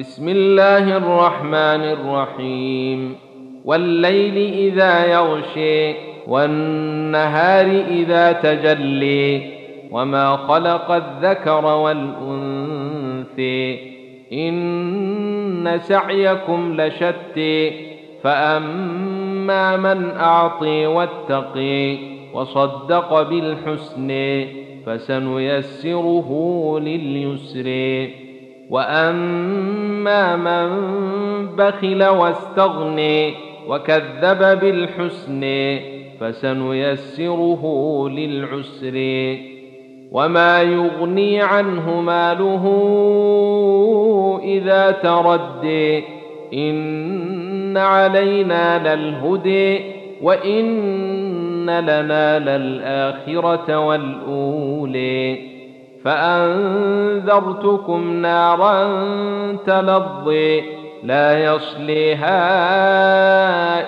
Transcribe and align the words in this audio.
بسم 0.00 0.28
الله 0.28 0.96
الرحمن 0.96 1.82
الرحيم. 1.96 3.16
والليل 3.64 4.36
إذا 4.52 5.06
يغشي 5.06 5.94
والنهار 6.26 7.66
إذا 7.90 8.32
تجلي 8.32 9.42
وما 9.90 10.36
خلق 10.36 10.90
الذكر 10.90 11.64
والانثي 11.64 12.80
إن 14.32 15.78
سعيكم 15.82 16.80
لشتي 16.80 17.70
فأما 18.22 19.76
من 19.76 20.10
أعطي 20.10 20.86
واتقي 20.86 21.98
وصدق 22.34 23.22
بالحسن 23.22 24.44
فسنيسره 24.86 26.30
لليسر 26.82 27.70
واما 28.70 30.36
من 30.36 30.68
بخل 31.56 32.04
واستغني 32.04 33.34
وكذب 33.68 34.60
بالحسن 34.60 35.42
فسنيسره 36.20 37.62
للعسر 38.08 39.36
وما 40.12 40.62
يغني 40.62 41.42
عنه 41.42 42.00
ماله 42.00 42.64
اذا 44.44 44.90
تردي 44.90 46.04
ان 46.54 47.76
علينا 47.76 48.94
للهدي 48.94 49.80
وان 50.22 51.70
لنا 51.70 52.38
للاخره 52.38 53.78
والاولي 53.78 55.49
فأنذرتكم 56.04 57.92
نارا 58.12 58.82
تلظي 59.66 60.62
لا 61.04 61.44
يصليها 61.44 62.40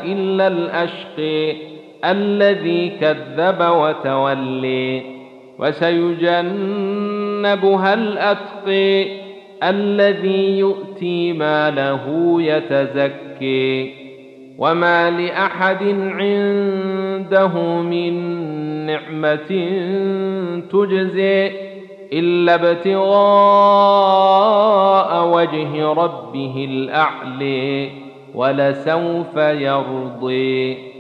إلا 0.04 0.46
الأشقي 0.46 1.56
الذي 2.04 2.88
كذب 3.00 3.60
وتولي 3.60 5.02
وسيجنبها 6.62 7.14
الأتقي 7.94 9.22
الذي 9.62 10.58
يؤتي 10.58 11.32
ماله 11.32 12.36
يتزكي 12.42 13.94
وما 14.58 15.10
لأحد 15.10 15.82
عنده 16.18 17.58
من 17.80 18.12
نعمة 18.86 19.50
تجزي 20.72 21.71
إلا 22.12 22.54
ابتغاء 22.54 23.02
وجه 25.28 25.92
ربه 25.92 26.66
الاعلي 26.70 27.90
ولسوف 28.34 29.36
يرضي. 29.36 30.91